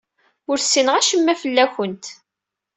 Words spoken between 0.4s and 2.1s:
Ur ssineɣ acemma fell-awent.